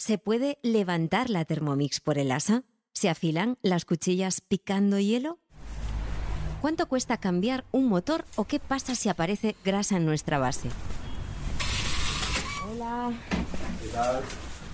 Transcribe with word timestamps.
¿Se 0.00 0.16
puede 0.16 0.58
levantar 0.62 1.28
la 1.28 1.44
Thermomix 1.44 2.00
por 2.00 2.16
el 2.16 2.32
asa? 2.32 2.64
¿Se 2.94 3.10
afilan 3.10 3.58
las 3.60 3.84
cuchillas 3.84 4.40
picando 4.40 4.98
hielo? 4.98 5.40
¿Cuánto 6.62 6.88
cuesta 6.88 7.18
cambiar 7.18 7.66
un 7.70 7.86
motor 7.86 8.24
o 8.36 8.46
qué 8.46 8.60
pasa 8.60 8.94
si 8.94 9.10
aparece 9.10 9.56
grasa 9.62 9.98
en 9.98 10.06
nuestra 10.06 10.38
base? 10.38 10.70
Hola. 12.66 13.12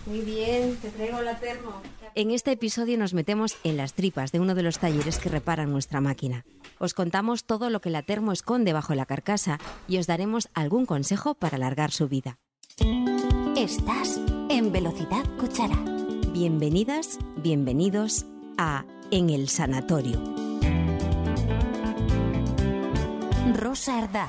Muy 0.06 0.20
bien, 0.20 0.76
te 0.76 0.90
traigo 0.90 1.20
la 1.20 1.36
termo. 1.40 1.82
En 2.14 2.30
este 2.30 2.52
episodio 2.52 2.96
nos 2.96 3.12
metemos 3.12 3.56
en 3.64 3.79
las 3.79 3.95
tripas 3.95 4.30
de 4.30 4.38
uno 4.38 4.54
de 4.54 4.62
los 4.62 4.79
talleres 4.79 5.18
que 5.18 5.29
reparan 5.29 5.72
nuestra 5.72 6.00
máquina. 6.00 6.45
Os 6.79 6.95
contamos 6.95 7.46
todo 7.46 7.68
lo 7.68 7.80
que 7.80 7.90
la 7.90 8.02
termo 8.02 8.30
esconde 8.30 8.72
bajo 8.72 8.95
la 8.95 9.06
carcasa 9.06 9.58
y 9.88 9.98
os 9.98 10.06
daremos 10.06 10.48
algún 10.54 10.86
consejo 10.86 11.34
para 11.34 11.56
alargar 11.56 11.90
su 11.90 12.06
vida. 12.06 12.38
Estás 13.57 14.20
en 14.50 14.70
Velocidad 14.70 15.25
Cuchara. 15.41 15.82
Bienvenidas, 16.34 17.19
bienvenidos 17.38 18.27
a 18.59 18.84
En 19.10 19.30
el 19.30 19.48
Sanatorio. 19.48 20.23
Rosa 23.55 23.96
Ardá. 23.96 24.29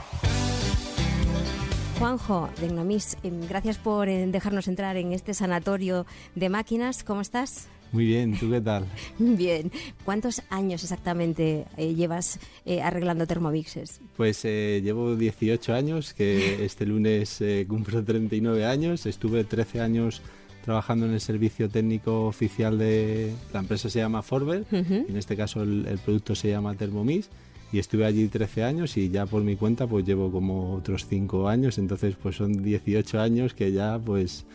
Juanjo 2.00 2.50
de 2.62 2.70
Gnomis, 2.70 3.18
em, 3.24 3.46
gracias 3.50 3.78
por 3.78 4.08
eh, 4.08 4.26
dejarnos 4.28 4.70
entrar 4.70 4.96
en 4.96 5.12
este 5.12 5.34
sanatorio 5.34 6.06
de 6.36 6.48
máquinas. 6.48 7.04
¿Cómo 7.04 7.20
estás? 7.20 7.68
Muy 7.92 8.06
bien, 8.06 8.38
¿tú 8.38 8.50
qué 8.52 8.62
tal? 8.62 8.86
Bien. 9.20 9.72
¿Cuántos 10.04 10.42
años 10.50 10.84
exactamente 10.84 11.66
eh, 11.78 11.94
llevas 11.94 12.40
eh, 12.66 12.82
arreglando 12.82 13.26
Thermomixes? 13.26 14.02
Pues 14.16 14.44
eh, 14.44 14.82
llevo 14.84 15.16
18 15.16 15.74
años, 15.74 16.14
que 16.14 16.66
este 16.66 16.86
lunes 16.86 17.42
cumplo 17.68 18.04
39 18.04 18.66
años. 18.66 19.06
Estuve 19.06 19.44
13 19.44 19.82
años 19.82 20.22
trabajando 20.66 21.06
en 21.06 21.14
el 21.14 21.22
servicio 21.22 21.70
técnico 21.70 22.28
oficial 22.28 22.78
de 22.78 23.34
la 23.54 23.62
empresa 23.62 23.90
se 23.90 24.00
llama 24.00 24.22
Forber, 24.22 24.66
en 24.70 25.16
este 25.16 25.38
caso 25.38 25.64
el, 25.64 25.86
el, 25.86 25.98
producto 25.98 26.36
se 26.36 26.50
llama 26.50 26.76
Thermomix 26.76 27.30
y 27.72 27.80
estuve 27.80 28.06
allí 28.06 28.28
13 28.28 28.66
años 28.66 28.98
y 28.98 29.08
ya 29.08 29.26
por 29.26 29.44
mi 29.44 29.56
cuenta 29.56 29.88
pues 29.88 30.06
llevo 30.06 30.30
como 30.30 30.74
otros 30.74 31.06
5 31.08 31.48
años, 31.48 31.78
entonces 31.78 32.16
pues 32.22 32.36
son 32.36 32.64
18 32.64 33.22
años 33.22 33.54
que 33.54 33.72
ya 33.72 33.98
pues 33.98 34.46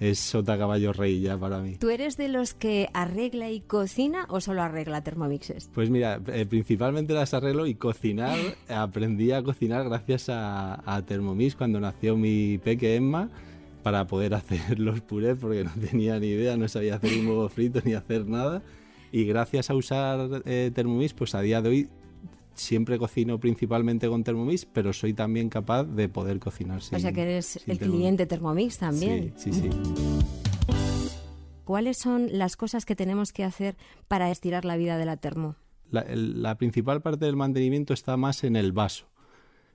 es 0.00 0.18
sota 0.18 0.56
caballo 0.56 0.92
rey 0.94 1.20
ya 1.20 1.36
para 1.36 1.60
mí. 1.60 1.76
¿Tú 1.76 1.90
eres 1.90 2.16
de 2.16 2.28
los 2.28 2.54
que 2.54 2.88
arregla 2.94 3.50
y 3.50 3.60
cocina 3.60 4.26
o 4.30 4.40
solo 4.40 4.62
arregla 4.62 5.02
Thermomixes? 5.02 5.70
Pues 5.74 5.90
mira, 5.90 6.20
eh, 6.28 6.46
principalmente 6.46 7.12
las 7.12 7.34
arreglo 7.34 7.66
y 7.66 7.74
cocinar, 7.74 8.38
aprendí 8.68 9.30
a 9.32 9.42
cocinar 9.42 9.84
gracias 9.84 10.30
a, 10.30 10.82
a 10.86 11.02
Thermomix 11.02 11.54
cuando 11.54 11.78
nació 11.78 12.16
mi 12.16 12.58
peque 12.58 12.96
Emma 12.96 13.28
para 13.82 14.06
poder 14.06 14.34
hacer 14.40 14.80
los 14.80 15.02
purés 15.02 15.36
porque 15.38 15.64
no 15.64 15.72
tenía 15.72 16.18
ni 16.18 16.28
idea, 16.28 16.56
no 16.56 16.66
sabía 16.66 16.94
hacer 16.96 17.18
un 17.18 17.26
huevo 17.26 17.48
frito 17.50 17.80
ni 17.84 17.92
hacer 17.92 18.26
nada. 18.26 18.62
Y 19.12 19.24
gracias 19.24 19.68
a 19.70 19.74
usar 19.74 20.42
eh, 20.46 20.70
Thermomix, 20.74 21.12
pues 21.12 21.34
a 21.34 21.42
día 21.42 21.60
de 21.60 21.68
hoy 21.68 21.88
siempre 22.60 22.98
cocino 22.98 23.40
principalmente 23.40 24.08
con 24.08 24.22
Thermomix, 24.22 24.66
pero 24.66 24.92
soy 24.92 25.14
también 25.14 25.48
capaz 25.48 25.84
de 25.84 26.08
poder 26.08 26.38
cocinar 26.38 26.82
sin 26.82 26.96
O 26.96 27.00
sea 27.00 27.12
que 27.12 27.22
eres 27.22 27.56
el 27.56 27.78
Thermomix. 27.78 27.90
cliente 27.90 28.26
Thermomix 28.26 28.78
también. 28.78 29.32
Sí, 29.36 29.52
sí, 29.52 29.62
sí. 29.62 29.70
¿Cuáles 31.64 31.98
son 31.98 32.28
las 32.32 32.56
cosas 32.56 32.84
que 32.84 32.96
tenemos 32.96 33.32
que 33.32 33.44
hacer 33.44 33.76
para 34.08 34.30
estirar 34.30 34.64
la 34.64 34.76
vida 34.76 34.98
de 34.98 35.04
la 35.04 35.16
termo? 35.16 35.56
La, 35.90 36.00
el, 36.00 36.42
la 36.42 36.56
principal 36.58 37.00
parte 37.00 37.26
del 37.26 37.36
mantenimiento 37.36 37.94
está 37.94 38.16
más 38.16 38.44
en 38.44 38.56
el 38.56 38.72
vaso. 38.72 39.06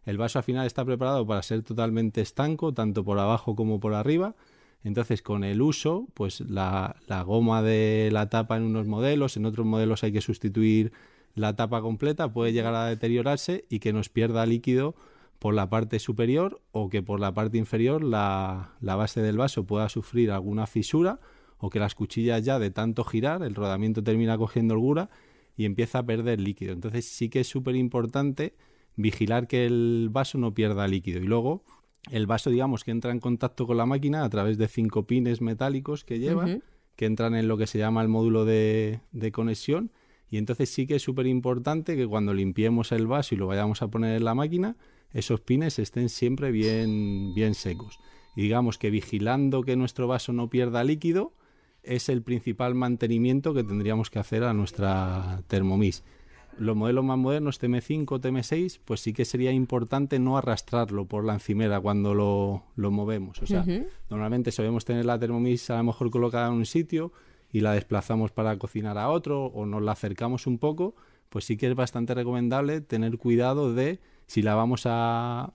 El 0.06 0.17
vaso 0.17 0.39
al 0.39 0.44
final 0.44 0.67
está 0.67 0.86
preparado 0.86 1.25
para 1.25 1.41
ser 1.41 1.63
totalmente 1.63 2.22
estanco, 2.22 2.73
tanto 2.73 3.03
por 3.03 3.17
abajo 3.17 3.56
como 3.56 3.80
por 3.80 3.94
arriba. 3.94 4.36
Entonces, 4.83 5.22
con 5.22 5.44
el 5.44 5.61
uso, 5.61 6.08
pues 6.13 6.41
la, 6.41 6.95
la, 7.08 7.23
goma 7.23 7.63
de 7.63 8.09
la 8.11 8.30
tapa 8.30 8.56
en 8.58 8.63
unos 8.63 8.88
modelos, 8.88 9.36
en 9.36 9.45
otros 9.45 9.66
modelos 9.66 10.03
hay 10.03 10.11
que 10.11 10.22
sustituir 10.22 10.91
la 11.36 11.55
tapa 11.55 11.81
completa, 11.81 12.33
puede 12.33 12.53
llegar 12.53 12.73
a 12.73 12.86
deteriorarse 12.86 13.66
y 13.69 13.80
que 13.80 13.94
nos 13.94 14.09
pierda 14.09 14.46
líquido 14.46 14.96
por 15.40 15.53
la 15.53 15.69
parte 15.69 16.00
superior 16.00 16.62
o 16.72 16.90
que 16.90 17.03
por 17.03 17.19
la 17.19 17.34
parte 17.34 17.57
inferior 17.57 18.03
la, 18.03 18.73
la 18.79 18.96
base 18.96 19.22
del 19.22 19.38
vaso 19.38 19.66
pueda 19.66 19.90
sufrir 19.90 20.31
alguna 20.31 20.66
fisura 20.66 21.19
o 21.57 21.69
que 21.69 21.79
las 21.79 21.94
cuchillas 21.94 22.44
ya 22.44 22.57
de 22.57 22.72
tanto 22.72 23.03
girar, 23.03 23.44
el 23.44 23.56
rodamiento 23.56 24.01
termina 24.03 24.38
cogiendo 24.38 24.73
holgura 24.73 25.09
y 25.57 25.66
empieza 25.66 26.00
a 26.00 26.06
perder 26.06 26.40
líquido. 26.40 26.73
Entonces 26.73 27.06
sí 27.06 27.29
que 27.29 27.41
es 27.41 27.47
súper 27.47 27.75
importante 27.75 28.56
vigilar 28.96 29.47
que 29.47 29.66
el 29.66 30.09
vaso 30.12 30.38
no 30.38 30.53
pierda 30.53 30.88
líquido. 30.88 31.19
Y 31.19 31.25
luego 31.25 31.63
el 32.12 32.28
vaso, 32.28 32.50
digamos, 32.50 32.84
que 32.84 32.91
entra 32.91 33.12
en 33.12 33.19
contacto 33.19 33.67
con 33.67 33.78
la 33.78 33.85
máquina 33.85 34.23
a 34.23 34.29
través 34.29 34.57
de 34.57 34.67
cinco 34.67 35.06
pines 35.07 35.41
metálicos 35.41 36.03
que 36.03 36.19
lleva, 36.19 36.46
uh 36.46 36.47
-huh. 36.47 36.62
que 36.96 37.06
entran 37.06 37.35
en 37.35 37.47
lo 37.47 37.57
que 37.57 37.67
se 37.67 37.78
llama 37.78 38.02
el 38.02 38.07
módulo 38.07 38.46
de, 38.46 39.02
de 39.12 39.31
conexión. 39.31 39.91
Y 40.30 40.38
entonces 40.38 40.69
sí 40.69 40.88
que 40.88 40.96
es 40.96 41.02
súper 41.02 41.28
importante 41.28 41.96
que 41.96 42.08
cuando 42.08 42.34
limpiemos 42.34 42.91
el 42.91 43.08
vaso 43.08 43.36
y 43.36 43.38
lo 43.38 43.47
vayamos 43.47 43.81
a 43.81 43.88
poner 43.88 44.18
en 44.18 44.25
la 44.25 44.36
máquina, 44.36 44.75
esos 45.13 45.41
pines 45.41 45.80
estén 45.80 46.09
siempre 46.09 46.52
bien, 46.52 47.34
bien 47.34 47.53
secos. 47.53 48.00
Y 48.35 48.41
digamos 48.41 48.78
que 48.78 48.90
vigilando 48.90 49.62
que 49.62 49.75
nuestro 49.75 50.08
vaso 50.08 50.34
no 50.34 50.50
pierda 50.50 50.84
líquido 50.84 51.34
es 51.84 52.09
el 52.09 52.22
principal 52.22 52.75
mantenimiento 52.75 53.53
que 53.53 53.64
tendríamos 53.64 54.09
que 54.09 54.19
hacer 54.19 54.44
a 54.44 54.53
nuestra 54.53 55.44
Thermomix 55.47 56.03
los 56.58 56.75
modelos 56.75 57.03
más 57.03 57.18
modernos, 57.18 57.62
TM5, 57.62 58.06
TM6, 58.06 58.80
pues 58.85 59.02
sí 59.02 59.14
que 59.14 59.25
sería 59.25 59.52
importante 59.52 60.19
no 60.19 60.38
arrastrarlo 60.38 61.06
por 61.06 61.25
la 61.25 61.34
encimera 61.34 61.80
cuando 61.80 62.14
lo, 62.14 62.64
lo 62.75 62.91
movemos. 62.91 63.41
O 63.41 63.46
sea, 63.46 63.62
uh 63.62 63.66
-huh. 63.66 63.88
normalmente 64.09 64.52
solemos 64.52 64.85
tener 64.85 65.06
la 65.06 65.19
Thermomix 65.19 65.69
a 65.69 65.78
lo 65.78 65.84
mejor 65.85 66.09
colocada 66.12 66.47
en 66.47 66.53
un 66.53 66.66
sitio 66.66 67.12
y 67.55 67.61
la 67.61 67.71
desplazamos 67.71 68.33
para 68.33 68.59
cocinar 68.59 68.97
a 68.97 69.09
otro 69.09 69.45
o 69.45 69.66
nos 69.66 69.81
la 69.81 69.93
acercamos 69.93 70.45
un 70.45 70.57
poco, 70.57 70.93
pues 71.29 71.45
sí 71.45 71.55
que 71.55 71.67
es 71.67 71.73
bastante 71.73 72.13
recomendable 72.13 72.81
tener 72.81 73.17
cuidado 73.17 73.73
de 73.73 74.01
si 74.27 74.41
la 74.41 74.55
vamos 74.55 74.81
a, 74.83 75.53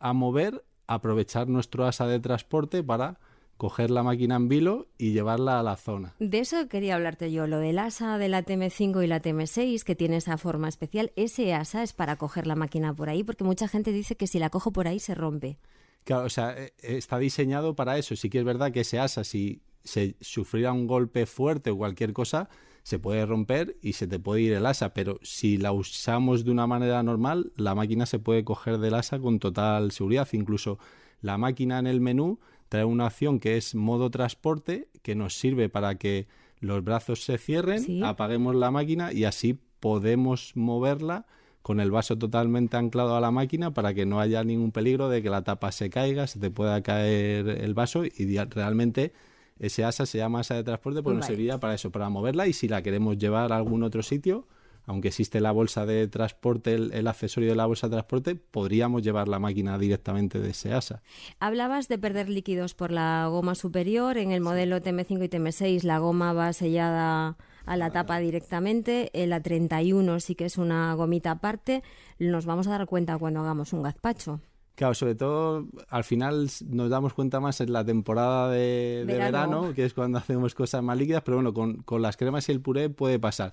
a 0.00 0.12
mover, 0.12 0.64
aprovechar 0.88 1.46
nuestro 1.46 1.86
asa 1.86 2.08
de 2.08 2.18
transporte 2.18 2.82
para 2.82 3.20
coger 3.58 3.92
la 3.92 4.02
máquina 4.02 4.34
en 4.34 4.48
vilo 4.48 4.88
y 4.98 5.12
llevarla 5.12 5.60
a 5.60 5.62
la 5.62 5.76
zona. 5.76 6.16
De 6.18 6.40
eso 6.40 6.66
quería 6.66 6.96
hablarte 6.96 7.30
yo, 7.30 7.46
lo 7.46 7.60
del 7.60 7.78
asa 7.78 8.18
de 8.18 8.28
la 8.28 8.44
TM5 8.44 9.04
y 9.04 9.06
la 9.06 9.22
TM6, 9.22 9.84
que 9.84 9.94
tiene 9.94 10.16
esa 10.16 10.38
forma 10.38 10.68
especial. 10.68 11.12
Ese 11.14 11.54
asa 11.54 11.84
es 11.84 11.92
para 11.92 12.16
coger 12.16 12.48
la 12.48 12.56
máquina 12.56 12.92
por 12.92 13.08
ahí, 13.08 13.22
porque 13.22 13.44
mucha 13.44 13.68
gente 13.68 13.92
dice 13.92 14.16
que 14.16 14.26
si 14.26 14.40
la 14.40 14.50
cojo 14.50 14.72
por 14.72 14.88
ahí 14.88 14.98
se 14.98 15.14
rompe. 15.14 15.58
Claro, 16.02 16.24
o 16.24 16.28
sea, 16.28 16.56
está 16.82 17.18
diseñado 17.18 17.76
para 17.76 17.98
eso. 17.98 18.16
Sí 18.16 18.30
que 18.30 18.40
es 18.40 18.44
verdad 18.44 18.72
que 18.72 18.80
ese 18.80 18.98
asa, 18.98 19.22
si 19.22 19.62
se 19.86 20.16
sufriera 20.20 20.72
un 20.72 20.86
golpe 20.86 21.24
fuerte 21.24 21.70
o 21.70 21.76
cualquier 21.76 22.12
cosa, 22.12 22.48
se 22.82 22.98
puede 22.98 23.26
romper 23.26 23.76
y 23.82 23.94
se 23.94 24.06
te 24.06 24.18
puede 24.20 24.42
ir 24.42 24.52
el 24.52 24.66
asa, 24.66 24.94
pero 24.94 25.18
si 25.22 25.56
la 25.56 25.72
usamos 25.72 26.44
de 26.44 26.52
una 26.52 26.66
manera 26.66 27.02
normal, 27.02 27.52
la 27.56 27.74
máquina 27.74 28.06
se 28.06 28.18
puede 28.18 28.44
coger 28.44 28.78
del 28.78 28.94
asa 28.94 29.18
con 29.18 29.40
total 29.40 29.90
seguridad. 29.90 30.28
Incluso 30.32 30.78
la 31.20 31.36
máquina 31.36 31.78
en 31.80 31.88
el 31.88 32.00
menú 32.00 32.38
trae 32.68 32.84
una 32.84 33.06
opción 33.06 33.40
que 33.40 33.56
es 33.56 33.74
modo 33.74 34.10
transporte, 34.10 34.88
que 35.02 35.16
nos 35.16 35.34
sirve 35.34 35.68
para 35.68 35.96
que 35.96 36.28
los 36.60 36.84
brazos 36.84 37.24
se 37.24 37.38
cierren, 37.38 37.80
¿Sí? 37.80 38.02
apaguemos 38.04 38.54
la 38.54 38.70
máquina 38.70 39.12
y 39.12 39.24
así 39.24 39.58
podemos 39.80 40.52
moverla 40.54 41.26
con 41.62 41.80
el 41.80 41.90
vaso 41.90 42.16
totalmente 42.16 42.76
anclado 42.76 43.16
a 43.16 43.20
la 43.20 43.32
máquina 43.32 43.74
para 43.74 43.94
que 43.94 44.06
no 44.06 44.20
haya 44.20 44.44
ningún 44.44 44.70
peligro 44.70 45.08
de 45.08 45.22
que 45.22 45.30
la 45.30 45.42
tapa 45.42 45.72
se 45.72 45.90
caiga, 45.90 46.28
se 46.28 46.38
te 46.38 46.52
pueda 46.52 46.80
caer 46.84 47.48
el 47.48 47.74
vaso 47.74 48.04
y 48.04 48.38
realmente 48.38 49.12
ese 49.58 49.84
asa 49.84 50.06
se 50.06 50.18
llama 50.18 50.40
asa 50.40 50.54
de 50.54 50.64
transporte 50.64 51.02
porque 51.02 51.16
nos 51.16 51.26
serviría 51.26 51.58
para 51.58 51.74
eso, 51.74 51.90
para 51.90 52.08
moverla 52.08 52.46
y 52.46 52.52
si 52.52 52.68
la 52.68 52.82
queremos 52.82 53.18
llevar 53.18 53.52
a 53.52 53.56
algún 53.56 53.82
otro 53.82 54.02
sitio, 54.02 54.46
aunque 54.86 55.08
existe 55.08 55.40
la 55.40 55.50
bolsa 55.50 55.84
de 55.84 56.06
transporte, 56.08 56.74
el, 56.74 56.92
el, 56.92 57.08
accesorio 57.08 57.50
de 57.50 57.56
la 57.56 57.66
bolsa 57.66 57.88
de 57.88 57.92
transporte, 57.92 58.36
podríamos 58.36 59.02
llevar 59.02 59.28
la 59.28 59.38
máquina 59.38 59.78
directamente 59.78 60.38
de 60.38 60.50
ese 60.50 60.72
asa. 60.72 61.02
Hablabas 61.40 61.88
de 61.88 61.98
perder 61.98 62.28
líquidos 62.28 62.74
por 62.74 62.92
la 62.92 63.26
goma 63.28 63.56
superior. 63.56 64.16
En 64.16 64.30
el 64.30 64.40
modelo 64.40 64.80
TM5 64.80 65.24
y 65.24 65.28
TM6 65.28 65.82
la 65.82 65.98
goma 65.98 66.32
va 66.32 66.52
sellada 66.52 67.36
a 67.66 67.76
la 67.76 67.90
tapa 67.90 68.18
directamente. 68.18 69.10
En 69.12 69.30
la 69.30 69.42
31 69.42 70.20
sí 70.20 70.36
que 70.36 70.44
es 70.44 70.56
una 70.56 70.94
gomita 70.94 71.32
aparte. 71.32 71.82
Nos 72.18 72.46
vamos 72.46 72.68
a 72.68 72.70
dar 72.70 72.86
cuenta 72.86 73.18
cuando 73.18 73.40
hagamos 73.40 73.72
un 73.72 73.82
gazpacho. 73.82 74.40
Claro, 74.76 74.92
sobre 74.94 75.14
todo 75.14 75.66
al 75.88 76.04
final 76.04 76.48
nos 76.66 76.90
damos 76.90 77.14
cuenta 77.14 77.40
más 77.40 77.62
en 77.62 77.72
la 77.72 77.82
temporada 77.82 78.50
de, 78.50 79.04
de 79.06 79.14
verano. 79.14 79.62
verano. 79.62 79.74
que 79.74 79.86
es 79.86 79.94
cuando 79.94 80.18
hacemos 80.18 80.54
cosas 80.54 80.82
más 80.82 80.98
líquidas, 80.98 81.22
pero 81.24 81.38
bueno, 81.38 81.52
con, 81.54 81.78
con 81.82 82.02
las 82.02 82.16
cremas 82.16 82.48
y 82.48 82.52
el 82.52 82.60
puré 82.60 82.90
puede 82.90 83.18
pasar. 83.18 83.52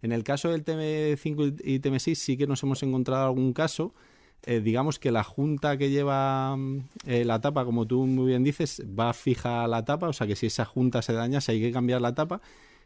En 0.00 0.12
el 0.12 0.24
caso 0.24 0.50
del 0.50 0.64
TM5 0.64 1.60
y 1.62 1.78
TM6 1.78 2.14
sí 2.14 2.36
que 2.36 2.46
nos 2.46 2.62
hemos 2.62 2.82
encontrado 2.82 3.26
algún 3.26 3.52
caso. 3.52 3.94
Eh, 4.44 4.60
digamos 4.60 4.98
que 4.98 5.12
la 5.12 5.22
junta 5.22 5.76
que 5.76 5.90
lleva 5.90 6.56
eh, 7.06 7.24
la 7.24 7.40
tapa, 7.40 7.64
como 7.64 7.86
tú 7.86 8.06
muy 8.06 8.26
bien 8.26 8.42
dices, 8.42 8.82
va 8.98 9.12
fija 9.12 9.62
a 9.62 9.68
la 9.68 9.84
tapa, 9.84 10.08
o 10.08 10.12
sea 10.12 10.26
que 10.26 10.34
si 10.34 10.46
esa 10.46 10.64
junta 10.64 11.00
se 11.02 11.12
daña, 11.12 11.40
se 11.40 11.52
hay 11.52 11.60
que 11.60 11.70
cambiar 11.70 12.00
la 12.00 12.14
tapa. 12.14 12.40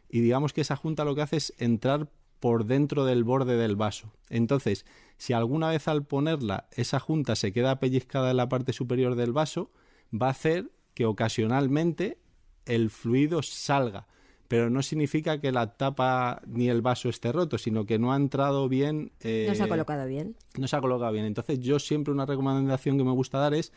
Y 0.09 0.19
digamos 0.19 0.53
que 0.53 0.61
esa 0.61 0.75
junta 0.75 1.05
lo 1.05 1.15
que 1.15 1.21
hace 1.21 1.37
es 1.37 1.53
entrar 1.57 2.09
por 2.39 2.65
dentro 2.65 3.05
del 3.05 3.23
borde 3.23 3.57
del 3.57 3.75
vaso. 3.75 4.13
Entonces, 4.29 4.85
si 5.17 5.33
alguna 5.33 5.69
vez 5.69 5.87
al 5.87 6.05
ponerla 6.05 6.67
esa 6.71 6.99
junta 6.99 7.35
se 7.35 7.51
queda 7.51 7.79
pellizcada 7.79 8.31
en 8.31 8.37
la 8.37 8.49
parte 8.49 8.73
superior 8.73 9.15
del 9.15 9.33
vaso, 9.33 9.71
va 10.13 10.27
a 10.27 10.31
hacer 10.31 10.71
que 10.93 11.05
ocasionalmente 11.05 12.19
el 12.65 12.89
fluido 12.89 13.41
salga. 13.41 14.07
Pero 14.47 14.69
no 14.69 14.81
significa 14.81 15.41
que 15.41 15.51
la 15.51 15.75
tapa 15.75 16.41
ni 16.47 16.69
el 16.69 16.81
vaso 16.81 17.09
esté 17.09 17.31
roto, 17.31 17.57
sino 17.57 17.85
que 17.85 17.99
no 17.99 18.13
ha 18.13 18.15
entrado 18.15 18.69
bien. 18.69 19.11
no 19.21 19.55
se 19.55 19.63
ha 19.63 19.67
colocado 19.67 20.07
bien. 20.07 20.35
No 20.57 20.67
se 20.67 20.75
ha 20.75 20.81
colocado 20.81 21.11
bien. 21.11 21.25
Entonces, 21.25 21.59
yo 21.59 21.79
siempre 21.79 22.13
una 22.13 22.25
recomendación 22.25 22.97
que 22.97 23.03
me 23.03 23.11
gusta 23.11 23.39
dar 23.39 23.53
es 23.53 23.73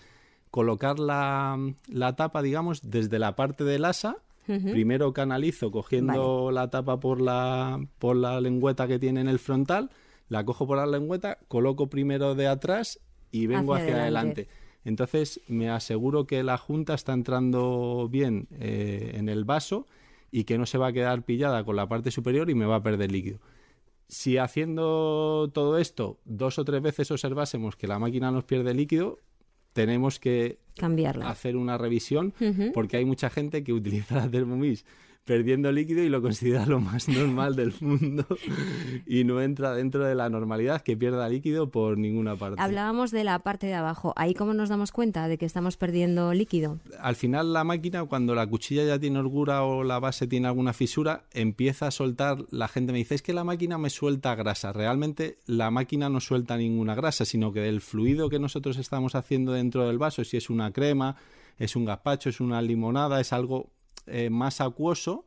colocar 0.51 0.99
la, 0.99 1.59
tapa, 2.17 2.43
digamos, 2.43 2.89
desde 2.89 3.19
la 3.19 3.35
parte 3.35 3.65
del 3.65 3.85
asa. 3.85 4.19
Primero 4.59 5.13
canalizo 5.13 5.71
cogiendo 5.71 6.51
la 6.51 6.71
tapa 6.71 6.99
por 6.99 7.21
la, 7.21 7.81
por 7.99 8.17
la 8.17 8.41
lengüeta 8.41 8.89
que 8.89 8.99
tiene 8.99 9.21
en 9.21 9.29
el 9.29 9.39
frontal, 9.39 9.91
la 10.29 10.45
cojo 10.45 10.67
por 10.67 10.79
la 10.79 10.87
lengüeta, 10.87 11.39
coloco 11.49 11.89
primero 11.89 12.35
de 12.35 12.49
atrás 12.49 13.01
y 13.31 13.47
vengo 13.47 13.75
hacia, 13.75 14.03
adelante. 14.03 14.49
Entonces 14.85 15.41
me 15.49 15.69
aseguro 15.69 16.27
que 16.27 16.43
la 16.43 16.57
junta 16.57 16.95
está 16.95 17.13
entrando 17.13 18.09
bien 18.11 18.49
eh, 18.59 19.13
en 19.15 19.29
el 19.29 19.45
vaso 19.45 19.87
y 20.31 20.45
que 20.45 20.59
no 20.59 20.67
se 20.67 20.79
va 20.79 20.89
a 20.89 20.93
quedar 20.93 21.25
pillada 21.25 21.65
con 21.65 21.77
la 21.77 21.89
parte 21.89 22.11
superior 22.11 22.51
y 22.51 22.55
me 22.55 22.67
va 22.67 22.77
a 22.77 22.83
perder 22.83 23.13
líquido. 23.13 23.41
Si 24.09 24.39
haciendo 24.39 25.51
todo 25.53 25.79
esto 25.79 26.19
dos 26.25 26.59
o 26.59 26.65
tres 26.65 26.83
veces 26.83 27.11
observásemos 27.11 27.77
que 27.77 27.87
la 27.87 27.99
máquina 27.99 28.31
nos 28.31 28.45
pierde 28.45 28.75
líquido, 28.75 29.19
tenemos 29.73 30.19
que 30.19 30.59
Cambiarla. 30.77 31.29
hacer 31.29 31.57
una 31.57 31.77
revisión 31.79 32.33
porque 32.75 32.97
hay 32.97 33.05
mucha 33.05 33.31
gente 33.31 33.63
que 33.65 33.73
utiliza 33.73 34.17
la 34.17 34.31
Thermomix 34.31 34.85
perdiendo 35.25 35.71
líquido 35.71 36.03
y 36.03 36.09
lo 36.09 36.23
considera 36.23 36.67
lo 36.67 36.81
más 36.81 37.09
normal 37.09 37.55
del 37.55 37.73
mundo 37.81 38.27
y 39.07 39.25
no 39.25 39.41
entra 39.41 39.75
dentro 39.75 40.05
de 40.05 40.15
la 40.15 40.29
normalidad 40.29 40.83
que 40.83 40.97
pierda 40.97 41.29
líquido 41.29 41.71
por 41.71 41.99
ninguna 41.99 42.37
parte. 42.37 42.61
Hablábamos 42.61 43.11
de 43.11 43.25
la 43.25 43.39
parte 43.39 43.67
de 43.67 43.75
abajo. 43.75 44.13
¿Ahí 44.17 44.35
cómo 44.35 44.55
nos 44.55 44.69
damos 44.69 44.93
cuenta 44.93 45.29
de 45.29 45.39
que 45.39 45.47
estamos 45.47 45.77
perdiendo 45.77 46.33
líquido? 46.35 46.79
Al 47.01 47.17
final 47.17 47.53
la 47.53 47.65
máquina, 47.65 48.05
cuando 48.05 48.35
la 48.35 48.47
cuchilla 48.47 48.85
ya 48.85 48.99
tiene 48.99 49.19
holgura 49.19 49.63
o 49.63 49.85
la 49.85 49.99
base 49.99 50.27
tiene 50.27 50.49
alguna 50.49 50.73
fisura, 50.73 51.25
empieza 51.33 51.87
a 51.87 51.91
soltar, 51.91 52.39
la 52.51 52.69
gente 52.69 52.93
me 52.93 52.99
dice, 52.99 53.15
es 53.15 53.23
que 53.23 53.33
la 53.33 53.45
máquina 53.45 53.79
me 53.79 53.91
suelta 53.91 54.35
grasa. 54.35 54.73
Realmente 54.73 55.39
la 55.47 55.71
máquina 55.71 56.09
no 56.09 56.21
suelta 56.21 56.57
ninguna 56.57 56.95
grasa, 56.95 57.25
sino 57.25 57.53
que 57.53 57.61
del 57.61 57.81
fluido 57.81 58.31
que 58.31 58.39
nosotros 58.39 58.79
estamos 58.79 59.15
haciendo 59.15 59.53
dentro 59.53 59.87
del 59.87 59.99
vaso, 59.99 60.25
si 60.25 60.37
es 60.37 60.51
una 60.51 60.73
crema, 60.73 61.17
es 61.59 61.77
un 61.77 61.85
gazpacho, 61.85 62.31
es 62.31 62.41
una 62.41 62.63
limonada, 62.63 63.21
es 63.21 63.33
algo 63.33 63.71
eh, 64.07 64.31
más 64.31 64.61
acuoso, 64.61 65.27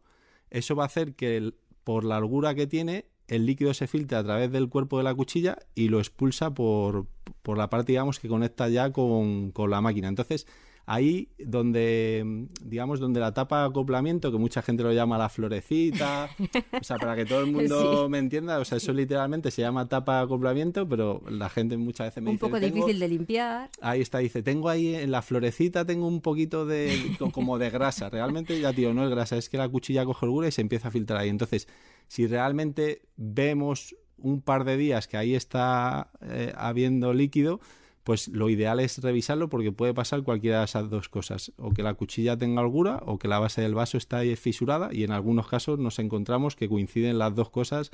eso 0.50 0.76
va 0.76 0.84
a 0.84 0.88
hacer 0.88 1.16
que 1.16 1.54
por 1.84 2.04
la 2.04 2.18
holgura 2.18 2.56
que 2.56 2.68
tiene, 2.68 3.06
el 3.28 3.46
líquido 3.46 3.74
se 3.74 3.88
filtre 3.88 4.18
a 4.18 4.24
través 4.24 4.52
del 4.52 4.70
cuerpo 4.70 4.98
de 4.98 5.04
la 5.04 5.16
cuchilla 5.16 5.58
y 5.76 5.90
lo 5.90 6.00
expulsa 6.00 6.54
por, 6.54 7.08
por 7.42 7.58
la 7.58 7.70
parte, 7.70 7.94
digamos, 7.94 8.20
que 8.20 8.28
conecta 8.28 8.70
ya 8.70 8.92
con, 8.92 9.52
con 9.52 9.70
la 9.70 9.82
máquina. 9.82 10.08
Entonces, 10.08 10.46
ahí 10.86 11.30
donde, 11.38 12.48
digamos, 12.62 13.00
donde 13.00 13.20
la 13.20 13.34
tapa 13.34 13.62
de 13.62 13.70
acoplamiento, 13.70 14.32
que 14.32 14.38
mucha 14.38 14.62
gente 14.62 14.84
lo 14.84 14.92
llama 14.92 15.18
la 15.18 15.30
florecita, 15.30 16.30
o 16.80 16.84
sea, 16.84 16.98
para 16.98 17.16
que 17.16 17.26
todo 17.26 17.42
el 17.42 17.52
mundo 17.52 18.10
me 18.10 18.18
entienda, 18.18 18.60
o 18.60 18.66
sea, 18.66 18.78
eso 18.78 18.92
literalmente 18.94 19.52
se 19.52 19.62
llama 19.62 19.88
tapa 19.88 20.18
de 20.18 20.24
acoplamiento, 20.24 20.88
pero 20.88 21.22
la 21.30 21.50
gente 21.50 21.78
muchas 21.78 22.08
veces 22.08 22.24
me 22.24 22.32
dice... 22.32 22.46
Un 22.46 22.52
poco 22.52 22.60
difícil 22.60 23.00
de 23.00 23.08
limpiar. 23.08 23.70
Ahí 23.82 24.02
está, 24.02 24.20
dice, 24.20 24.44
tengo 24.44 24.70
ahí 24.70 24.96
en 24.96 25.12
la 25.12 25.22
florecita, 25.22 25.86
tengo 25.86 26.08
un 26.08 26.22
poquito 26.22 26.66
de, 26.66 27.16
como 27.32 27.58
de 27.58 27.70
grasa. 27.70 28.10
Realmente, 28.10 28.60
ya 28.60 28.74
tío, 28.74 28.94
no 28.94 29.04
es 29.04 29.10
grasa, 29.10 29.38
es 29.38 29.50
que 29.50 29.58
la 29.58 29.70
cuchilla 29.70 30.06
coge 30.06 30.26
holgura 30.26 30.48
y 30.48 30.52
se 30.52 30.62
empieza 30.62 30.90
a 30.90 30.92
filtrar 30.92 31.22
ahí. 31.22 31.30
Entonces, 31.30 31.68
si 32.08 32.28
realmente 32.28 33.04
vemos 33.16 33.96
un 34.18 34.42
par 34.42 34.64
de 34.64 34.78
días 34.78 35.08
que 35.08 35.18
ahí 35.18 35.36
está 35.36 36.12
eh, 36.22 36.54
habiendo 36.56 37.14
líquido, 37.14 37.60
pues 38.04 38.28
lo 38.28 38.50
ideal 38.50 38.80
es 38.80 39.02
revisarlo 39.02 39.50
porque 39.50 39.72
puede 39.72 39.94
pasar 39.94 40.24
cualquiera 40.24 40.60
de 40.60 40.66
esas 40.66 40.90
dos 40.90 41.10
cosas, 41.10 41.52
o 41.58 41.72
que 41.72 41.84
la 41.84 41.94
cuchilla 41.94 42.38
tenga 42.38 42.62
holgura 42.62 43.02
o 43.06 43.18
que 43.18 43.28
la 43.28 43.40
base 43.40 43.62
del 43.62 43.76
vaso 43.76 43.98
está 43.98 44.22
fisurada 44.36 44.90
y 44.92 45.04
en 45.04 45.12
algunos 45.12 45.48
casos 45.48 45.80
nos 45.80 46.00
encontramos 46.00 46.56
que 46.56 46.70
coinciden 46.70 47.18
las 47.18 47.36
dos 47.36 47.50
cosas 47.50 47.92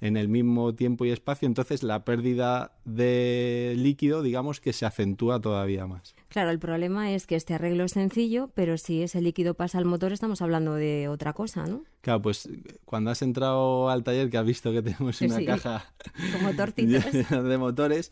en 0.00 0.16
el 0.16 0.28
mismo 0.28 0.74
tiempo 0.74 1.04
y 1.04 1.10
espacio, 1.10 1.46
entonces 1.46 1.82
la 1.82 2.04
pérdida 2.04 2.72
de 2.84 3.74
líquido, 3.76 4.22
digamos 4.22 4.60
que 4.60 4.72
se 4.72 4.86
acentúa 4.86 5.40
todavía 5.40 5.86
más. 5.86 6.14
Claro, 6.28 6.50
el 6.50 6.58
problema 6.58 7.12
es 7.12 7.26
que 7.26 7.36
este 7.36 7.54
arreglo 7.54 7.84
es 7.84 7.92
sencillo, 7.92 8.50
pero 8.54 8.78
si 8.78 9.02
ese 9.02 9.20
líquido 9.20 9.54
pasa 9.54 9.78
al 9.78 9.84
motor 9.84 10.12
estamos 10.12 10.40
hablando 10.40 10.74
de 10.74 11.08
otra 11.08 11.32
cosa, 11.32 11.66
¿no? 11.66 11.84
Claro, 12.00 12.22
pues 12.22 12.48
cuando 12.86 13.10
has 13.10 13.20
entrado 13.20 13.90
al 13.90 14.02
taller 14.02 14.30
que 14.30 14.38
has 14.38 14.46
visto 14.46 14.72
que 14.72 14.80
tenemos 14.80 15.20
una 15.20 15.44
caja 15.44 15.92
de 17.42 17.58
motores, 17.58 18.10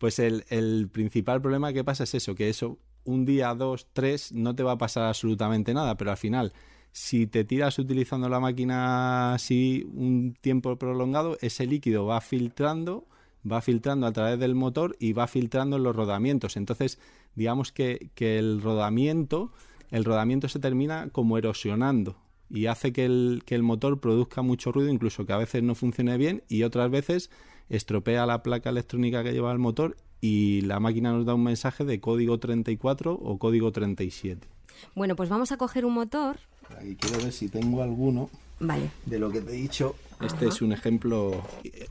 pues 0.00 0.18
el, 0.18 0.88
principal 0.90 1.42
problema 1.42 1.74
que 1.74 1.84
pasa 1.84 2.04
es 2.04 2.14
eso, 2.14 2.34
que 2.34 2.48
eso 2.48 2.78
un 3.04 3.26
día, 3.26 3.54
dos, 3.54 3.86
tres, 3.92 4.32
no 4.32 4.56
te 4.56 4.62
va 4.62 4.72
a 4.72 4.78
pasar 4.78 5.04
absolutamente 5.04 5.74
nada, 5.74 5.98
pero 5.98 6.10
al 6.10 6.16
final, 6.16 6.54
si 6.90 7.26
te 7.26 7.44
tiras 7.44 7.78
utilizando 7.78 8.30
la 8.30 8.40
máquina 8.40 9.34
así 9.34 9.86
un 9.92 10.34
tiempo 10.40 10.74
prolongado, 10.76 11.36
ese 11.42 11.66
líquido 11.66 12.06
va 12.06 12.22
filtrando, 12.22 13.06
va 13.50 13.60
filtrando 13.60 14.06
a 14.06 14.12
través 14.12 14.38
del 14.38 14.54
motor 14.54 14.96
y 14.98 15.12
va 15.12 15.26
filtrando 15.26 15.76
en 15.76 15.82
los 15.82 15.94
rodamientos. 15.94 16.56
Entonces, 16.56 16.98
digamos 17.34 17.70
que, 17.70 18.10
que 18.14 18.38
el 18.38 18.62
rodamiento, 18.62 19.52
el 19.90 20.06
rodamiento 20.06 20.48
se 20.48 20.60
termina 20.60 21.10
como 21.12 21.36
erosionando 21.36 22.16
y 22.48 22.66
hace 22.66 22.94
que 22.94 23.04
el, 23.04 23.42
que 23.44 23.54
el 23.54 23.62
motor 23.62 24.00
produzca 24.00 24.40
mucho 24.40 24.72
ruido, 24.72 24.90
incluso 24.90 25.26
que 25.26 25.34
a 25.34 25.38
veces 25.38 25.62
no 25.62 25.74
funcione 25.74 26.16
bien 26.16 26.42
y 26.48 26.62
otras 26.62 26.90
veces 26.90 27.30
estropea 27.70 28.26
la 28.26 28.42
placa 28.42 28.68
electrónica 28.70 29.22
que 29.22 29.32
lleva 29.32 29.50
el 29.52 29.58
motor 29.58 29.96
y 30.20 30.60
la 30.62 30.80
máquina 30.80 31.12
nos 31.12 31.24
da 31.24 31.34
un 31.34 31.44
mensaje 31.44 31.84
de 31.84 32.00
código 32.00 32.38
34 32.38 33.14
o 33.14 33.38
código 33.38 33.72
37. 33.72 34.46
Bueno, 34.94 35.16
pues 35.16 35.28
vamos 35.28 35.52
a 35.52 35.56
coger 35.56 35.86
un 35.86 35.94
motor. 35.94 36.36
Aquí 36.76 36.96
quiero 36.96 37.18
ver 37.22 37.32
si 37.32 37.48
tengo 37.48 37.82
alguno. 37.82 38.28
Vale. 38.58 38.90
De 39.06 39.18
lo 39.18 39.30
que 39.30 39.40
te 39.40 39.52
he 39.52 39.54
dicho. 39.54 39.96
Este 40.20 40.48
es 40.48 40.60
un 40.60 40.72
ejemplo. 40.72 41.42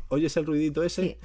¿Oyes 0.09 0.37
el 0.37 0.45
ruidito 0.45 0.83
ese? 0.83 1.01
Sí. 1.03 1.15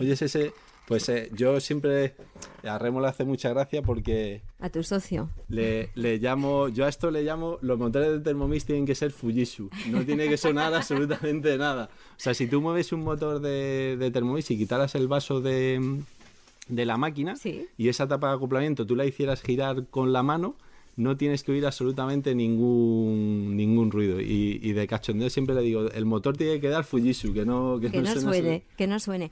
¿Oyes 0.00 0.22
ese? 0.22 0.52
Pues 0.86 1.08
eh, 1.08 1.30
yo 1.32 1.60
siempre 1.60 2.14
a 2.62 2.78
Remo 2.78 3.00
le 3.00 3.08
hace 3.08 3.24
mucha 3.24 3.48
gracia 3.48 3.80
porque... 3.80 4.42
A 4.60 4.68
tu 4.68 4.82
socio. 4.82 5.30
Le, 5.48 5.90
le, 5.94 6.18
llamo, 6.18 6.68
yo 6.68 6.84
a 6.84 6.88
esto 6.88 7.10
le 7.10 7.22
llamo, 7.22 7.58
los 7.62 7.78
motores 7.78 8.12
de 8.12 8.20
Thermomix 8.20 8.66
tienen 8.66 8.84
que 8.84 8.94
ser 8.94 9.10
Fujitsu, 9.10 9.70
no 9.90 10.04
tiene 10.04 10.28
que 10.28 10.36
sonar 10.36 10.74
absolutamente 10.74 11.56
nada. 11.56 11.88
O 12.10 12.20
sea, 12.20 12.34
si 12.34 12.46
tú 12.46 12.60
mueves 12.60 12.92
un 12.92 13.00
motor 13.00 13.40
de, 13.40 13.96
de 13.98 14.10
Thermomix 14.10 14.50
y 14.50 14.58
quitaras 14.58 14.94
el 14.94 15.08
vaso 15.08 15.40
de, 15.40 16.02
de 16.68 16.86
la 16.86 16.96
máquina 16.96 17.34
y 17.76 17.88
esa 17.88 18.06
tapa 18.06 18.28
de 18.28 18.34
acoplamiento 18.34 18.86
tú 18.86 18.96
la 18.96 19.06
hicieras 19.06 19.42
girar 19.42 19.86
con 19.86 20.12
la 20.12 20.22
mano, 20.22 20.56
no 20.96 21.16
tienes 21.16 21.42
que 21.42 21.52
oír 21.52 21.66
absolutamente 21.66 22.34
ningún 22.34 23.56
ningún 23.56 23.90
ruido. 23.90 24.20
Y, 24.20 24.60
y 24.62 24.72
de 24.72 24.86
cachondeo 24.86 25.28
siempre 25.30 25.54
le 25.54 25.62
digo, 25.62 25.90
el 25.90 26.04
motor 26.04 26.36
tiene 26.36 26.60
que 26.60 26.68
dar 26.68 26.84
Fujitsu, 26.84 27.32
que 27.32 27.44
no, 27.44 27.78
que, 27.80 27.88
no, 27.88 28.20
suene, 28.20 28.64
que 28.76 28.86
no 28.86 29.00
suene. 29.00 29.30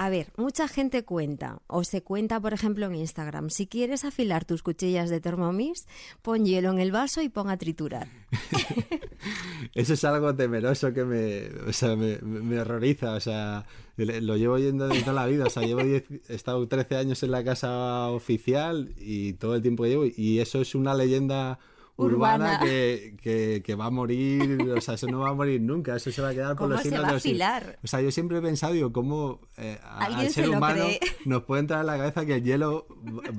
A 0.00 0.10
ver, 0.10 0.28
mucha 0.36 0.68
gente 0.68 1.04
cuenta, 1.04 1.60
o 1.66 1.82
se 1.82 2.02
cuenta, 2.02 2.38
por 2.38 2.54
ejemplo, 2.54 2.86
en 2.86 2.94
Instagram, 2.94 3.50
si 3.50 3.66
quieres 3.66 4.04
afilar 4.04 4.44
tus 4.44 4.62
cuchillas 4.62 5.10
de 5.10 5.20
Thermomix, 5.20 5.88
pon 6.22 6.46
hielo 6.46 6.70
en 6.70 6.78
el 6.78 6.92
vaso 6.92 7.20
y 7.20 7.28
pon 7.28 7.50
a 7.50 7.56
triturar. 7.56 8.06
Eso 9.74 9.94
es 9.94 10.04
algo 10.04 10.32
temeroso 10.36 10.94
que 10.94 11.04
me, 11.04 11.48
o 11.68 11.72
sea, 11.72 11.96
me, 11.96 12.60
horroriza, 12.60 13.14
o 13.14 13.18
sea, 13.18 13.66
lo 13.96 14.36
llevo 14.36 14.54
oyendo 14.54 14.86
de 14.86 15.00
toda 15.00 15.14
la 15.14 15.26
vida, 15.26 15.46
o 15.46 15.50
sea, 15.50 15.64
llevo 15.64 15.80
he 15.80 16.04
estado 16.28 16.68
13 16.68 16.94
años 16.94 17.24
en 17.24 17.32
la 17.32 17.42
casa 17.42 18.08
oficial 18.10 18.94
y 18.98 19.32
todo 19.32 19.56
el 19.56 19.62
tiempo 19.62 19.82
que 19.82 19.88
llevo, 19.88 20.04
y 20.06 20.38
eso 20.38 20.60
es 20.60 20.76
una 20.76 20.94
leyenda 20.94 21.58
urbana, 21.98 22.60
que, 22.60 23.62
que, 23.64 23.74
va 23.74 23.86
a 23.86 23.90
morir, 23.90 24.62
o 24.70 24.80
sea, 24.80 24.94
eso 24.94 25.08
no 25.08 25.20
va 25.20 25.30
a 25.30 25.34
morir 25.34 25.60
nunca, 25.60 25.96
eso 25.96 26.12
se 26.12 26.22
va 26.22 26.28
a 26.28 26.32
quedar 26.32 26.56
por 26.56 26.68
los 26.68 26.80
siglos 26.80 27.04
de 27.22 27.34
los 27.34 27.76
O 27.82 27.86
sea, 27.86 28.00
yo 28.00 28.12
siempre 28.12 28.38
he 28.38 28.40
pensado, 28.40 28.72
digo, 28.72 28.92
cómo 28.92 29.40
eh, 29.56 29.78
al 29.82 30.30
ser 30.30 30.48
humano 30.48 30.84
nos 31.24 31.42
puede 31.42 31.60
entrar 31.60 31.80
en 31.80 31.86
la 31.86 31.98
cabeza 31.98 32.24
que 32.24 32.36
el 32.36 32.44
hielo 32.44 32.86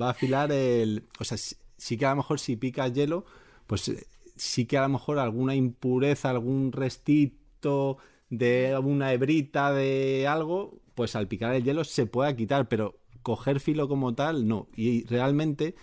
va 0.00 0.08
a 0.08 0.10
afilar 0.10 0.52
el... 0.52 1.08
O 1.18 1.24
sea, 1.24 1.38
sí 1.38 1.96
que 1.96 2.04
a 2.04 2.10
lo 2.10 2.16
mejor 2.16 2.38
si 2.38 2.56
pica 2.56 2.86
hielo, 2.88 3.24
pues 3.66 3.88
eh, 3.88 4.06
sí 4.36 4.66
que 4.66 4.76
a 4.76 4.82
lo 4.82 4.90
mejor 4.90 5.18
alguna 5.18 5.54
impureza, 5.54 6.28
algún 6.28 6.72
restito 6.72 7.96
de 8.28 8.78
una 8.82 9.14
hebrita 9.14 9.72
de 9.72 10.28
algo, 10.28 10.78
pues 10.94 11.16
al 11.16 11.28
picar 11.28 11.54
el 11.54 11.64
hielo 11.64 11.84
se 11.84 12.04
pueda 12.04 12.36
quitar, 12.36 12.68
pero 12.68 12.98
coger 13.22 13.58
filo 13.58 13.88
como 13.88 14.14
tal, 14.14 14.46
no. 14.46 14.68
Y 14.76 15.06
realmente 15.06 15.74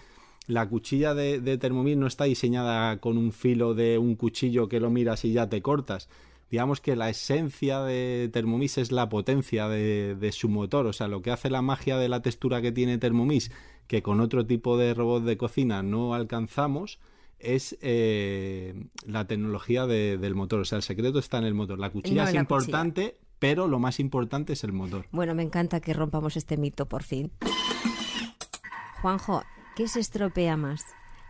la 0.47 0.67
cuchilla 0.67 1.13
de, 1.13 1.39
de 1.39 1.57
Thermomix 1.57 1.97
no 1.97 2.07
está 2.07 2.23
diseñada 2.23 2.97
con 2.97 3.17
un 3.17 3.31
filo 3.31 3.73
de 3.73 3.97
un 3.97 4.15
cuchillo 4.15 4.67
que 4.67 4.79
lo 4.79 4.89
miras 4.89 5.23
y 5.25 5.33
ya 5.33 5.49
te 5.49 5.61
cortas. 5.61 6.09
Digamos 6.49 6.79
que 6.79 6.95
la 6.95 7.09
esencia 7.09 7.81
de 7.81 8.29
Thermomix 8.31 8.77
es 8.77 8.91
la 8.93 9.09
potencia 9.09 9.67
de, 9.67 10.29
su 10.31 10.47
motor, 10.47 10.85
o 10.85 10.93
sea, 10.93 11.09
lo 11.09 11.21
que 11.21 11.31
hace 11.31 11.49
la 11.49 11.61
magia 11.61 11.97
de 11.97 12.07
la 12.07 12.21
textura 12.21 12.61
que 12.61 12.71
tiene 12.71 12.97
Thermomix, 12.97 13.51
que 13.87 14.01
con 14.01 14.21
otro 14.21 14.45
tipo 14.45 14.77
de 14.77 14.93
robot 14.93 15.23
de 15.23 15.37
cocina 15.37 15.83
no 15.83 16.13
alcanzamos, 16.13 16.99
es 17.39 17.77
eh, 17.81 18.85
la 19.05 19.27
tecnología 19.27 19.85
del 19.87 20.35
motor. 20.35 20.61
O 20.61 20.65
sea, 20.65 20.77
el 20.77 20.83
secreto 20.83 21.19
está 21.19 21.37
en 21.37 21.43
el 21.43 21.53
motor. 21.53 21.79
La 21.79 21.89
cuchilla 21.89 22.23
es 22.23 22.33
importante, 22.33 23.17
pero 23.39 23.67
lo 23.67 23.79
más 23.79 23.99
importante 23.99 24.53
es 24.53 24.63
el 24.63 24.71
motor. 24.71 25.05
Bueno, 25.11 25.35
me 25.35 25.43
encanta 25.43 25.81
que 25.81 25.93
rompamos 25.93 26.37
este 26.37 26.55
mito 26.55 26.85
por 26.85 27.03
fin. 27.03 27.29
Juanjo, 29.01 29.43
¿Qué 29.77 29.87
se 29.87 29.99
estropea 29.99 30.57
más? 30.57 30.83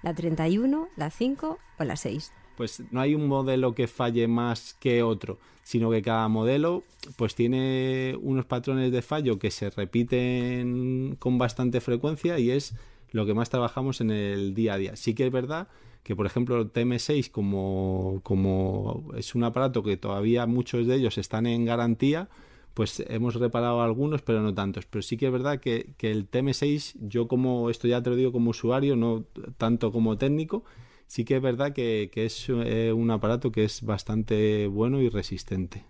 ¿La 0.04 0.14
31, 0.14 0.88
la 0.96 1.10
5 1.10 1.60
o 1.80 1.84
la 1.84 1.98
6? 1.98 2.32
Pues 2.56 2.82
no 2.92 3.02
hay 3.02 3.14
un 3.14 3.28
modelo 3.28 3.76
que 3.76 3.88
falle 3.88 4.30
más 4.30 4.74
que 4.80 5.04
otro, 5.04 5.38
sino 5.64 5.92
que 5.92 6.02
cada 6.02 6.30
modelo 6.30 6.84
pues 7.18 7.36
tiene 7.36 8.18
unos 8.22 8.46
patrones 8.46 8.94
de 8.94 9.02
fallo 9.02 9.38
que 9.38 9.52
se 9.52 9.70
repiten 9.70 11.18
con 11.20 11.38
bastante 11.38 11.82
frecuencia 11.82 12.40
y 12.40 12.52
es 12.52 12.74
lo 13.12 13.26
que 13.26 13.34
más 13.34 13.50
trabajamos 13.50 14.00
en 14.00 14.12
el 14.12 14.54
día 14.54 14.76
a 14.76 14.78
día. 14.78 14.96
Sí 14.96 15.14
que 15.14 15.26
es 15.26 15.32
verdad 15.34 15.68
que, 16.04 16.16
por 16.16 16.26
ejemplo, 16.26 16.58
el 16.62 16.72
TM6, 16.72 17.30
como, 17.30 18.22
como 18.24 19.12
es 19.18 19.36
un 19.36 19.44
aparato 19.44 19.84
que 19.84 19.98
todavía 19.98 20.46
muchos 20.46 20.88
de 20.88 20.96
ellos 20.96 21.18
están 21.18 21.48
en 21.48 21.66
garantía, 21.66 22.30
pues 22.78 23.04
hemos 23.08 23.34
reparado 23.34 23.82
algunos, 23.82 24.22
pero 24.22 24.44
no 24.44 24.54
tantos. 24.54 24.86
Pero 24.86 25.02
sí 25.02 25.18
que 25.18 25.26
es 25.26 25.32
verdad 25.32 25.60
que, 25.60 25.96
el 26.00 26.30
TM6, 26.30 26.94
yo 27.00 27.28
como, 27.28 27.72
esto 27.72 27.88
ya 27.88 28.04
te 28.04 28.12
lo 28.12 28.16
digo 28.16 28.32
como 28.32 28.52
usuario, 28.52 28.96
no 28.96 29.26
tanto 29.58 29.92
como 29.92 30.20
técnico, 30.20 30.64
sí 31.08 31.26
que 31.26 31.38
es 31.38 31.42
verdad 31.42 31.74
que, 31.74 32.12
es 32.14 32.46
eh, 32.50 32.94
un 32.94 33.10
aparato 33.10 33.52
que 33.52 33.64
es 33.64 33.82
bastante 33.82 34.68
bueno 34.68 35.02
y 35.02 35.10
resistente. 35.10 35.86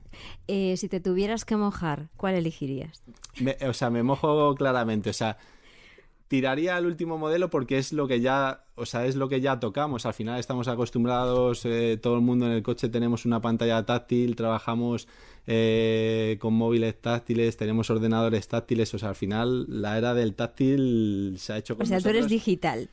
Eh, 0.47 0.77
si 0.77 0.87
te 0.87 1.01
tuvieras 1.01 1.43
que 1.43 1.57
mojar, 1.57 2.07
¿cuál 2.15 2.35
elegirías? 2.35 3.03
o 3.67 3.73
sea, 3.73 3.89
me 3.89 4.01
mojo 4.01 4.55
claramente. 4.55 5.09
O 5.09 5.13
sea, 5.13 5.37
tiraría 6.27 6.75
al 6.75 6.85
último 6.85 7.17
modelo 7.17 7.49
porque 7.49 7.77
es 7.77 7.93
lo 7.93 8.07
que 8.07 8.19
ya, 8.19 8.65
o 8.75 8.85
sea, 8.85 9.05
es 9.05 9.15
lo 9.15 9.29
que 9.29 9.41
ya 9.41 9.59
tocamos. 9.59 10.05
Al 10.05 10.13
final 10.13 10.39
estamos 10.39 10.67
acostumbrados, 10.67 11.65
eh, 11.65 11.97
todo 12.01 12.15
el 12.15 12.21
mundo 12.21 12.45
en 12.45 12.51
el 12.53 12.63
coche 12.63 12.89
tenemos 12.89 13.25
una 13.25 13.41
pantalla 13.41 13.85
táctil, 13.85 14.35
trabajamos 14.35 15.07
eh, 15.47 16.37
con 16.39 16.53
móviles 16.53 16.99
táctiles, 17.01 17.57
tenemos 17.57 17.89
ordenadores 17.89 18.47
táctiles, 18.47 18.93
o 18.93 18.99
sea, 18.99 19.09
al 19.09 19.15
final 19.15 19.65
la 19.69 19.97
era 19.97 20.13
del 20.13 20.35
táctil 20.35 21.35
se 21.37 21.53
ha 21.53 21.57
hecho 21.57 21.75
con 21.75 21.83
O 21.83 21.87
sea, 21.87 22.01
tú 22.01 22.09
eres 22.09 22.27
digital. 22.27 22.89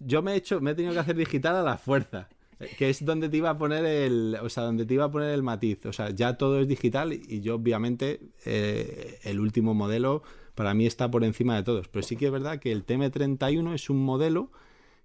Yo 0.00 0.22
me 0.22 0.32
he 0.32 0.36
hecho, 0.36 0.60
me 0.60 0.70
he 0.70 0.74
tenido 0.74 0.94
que 0.94 1.00
hacer 1.00 1.16
digital 1.16 1.56
a 1.56 1.62
la 1.62 1.76
fuerza 1.76 2.28
que 2.76 2.90
es 2.90 3.04
donde 3.04 3.28
te 3.28 3.36
iba 3.36 3.50
a 3.50 3.56
poner 3.56 3.84
el, 3.84 4.36
o 4.42 4.48
sea, 4.48 4.64
donde 4.64 4.84
te 4.84 4.94
iba 4.94 5.04
a 5.04 5.10
poner 5.10 5.30
el 5.30 5.42
matiz. 5.42 5.86
O 5.86 5.92
sea, 5.92 6.10
ya 6.10 6.36
todo 6.36 6.60
es 6.60 6.68
digital 6.68 7.12
y 7.12 7.40
yo 7.40 7.56
obviamente 7.56 8.20
eh, 8.44 9.18
el 9.24 9.40
último 9.40 9.74
modelo 9.74 10.22
para 10.54 10.74
mí 10.74 10.86
está 10.86 11.10
por 11.10 11.24
encima 11.24 11.56
de 11.56 11.62
todos. 11.62 11.88
Pero 11.88 12.02
sí 12.02 12.16
que 12.16 12.26
es 12.26 12.32
verdad 12.32 12.58
que 12.58 12.72
el 12.72 12.84
TM31 12.84 13.74
es 13.74 13.90
un 13.90 14.04
modelo 14.04 14.50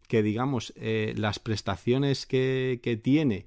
que, 0.08 0.24
digamos, 0.24 0.74
eh, 0.76 1.14
las 1.16 1.40
prestaciones 1.40 2.26
que, 2.26 2.80
que, 2.82 2.98
tiene 2.98 3.46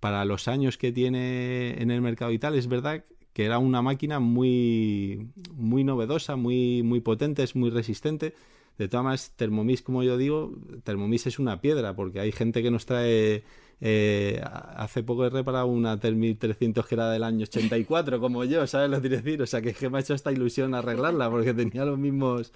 para 0.00 0.24
los 0.24 0.48
años 0.48 0.78
que 0.78 0.92
tiene 0.92 1.82
en 1.82 1.90
el 1.90 2.00
mercado 2.00 2.30
y 2.32 2.38
tal, 2.38 2.54
es 2.54 2.68
verdad 2.68 3.04
que 3.32 3.44
era 3.44 3.58
una 3.58 3.82
máquina 3.82 4.20
muy, 4.20 5.28
muy 5.54 5.84
novedosa, 5.84 6.36
muy, 6.36 6.82
muy 6.82 7.00
potente, 7.00 7.42
es 7.42 7.54
muy 7.54 7.70
resistente. 7.70 8.34
De 8.78 8.88
todas 8.88 9.04
maneras, 9.04 9.32
Thermomix, 9.36 9.82
como 9.82 10.02
yo 10.02 10.16
digo, 10.16 10.52
Thermomix 10.84 11.26
es 11.26 11.38
una 11.38 11.60
piedra, 11.60 11.96
porque 11.96 12.20
hay 12.20 12.32
gente 12.32 12.62
que 12.62 12.70
nos 12.70 12.86
trae 12.86 13.42
eh, 13.80 14.42
hace 14.42 15.04
poco 15.04 15.24
he 15.24 15.30
reparado 15.30 15.66
una 15.66 15.98
3300 15.98 16.86
que 16.86 16.94
era 16.94 17.10
del 17.10 17.22
año 17.22 17.44
84, 17.44 18.20
como 18.20 18.44
yo, 18.44 18.66
¿sabes 18.66 18.90
lo 18.90 19.00
que 19.00 19.08
decir? 19.08 19.40
O 19.42 19.46
sea, 19.46 19.62
que, 19.62 19.72
que 19.72 19.88
me 19.88 19.98
ha 19.98 20.00
hecho 20.00 20.14
esta 20.14 20.32
ilusión 20.32 20.74
arreglarla 20.74 21.30
porque 21.30 21.54
tenía 21.54 21.84
los 21.84 21.98
mismos, 21.98 22.52